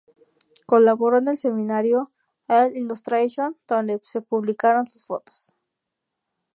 [0.65, 2.11] Colaboró en el semanario
[2.47, 5.55] "L'Illustration", donde se publicaron sus fotos.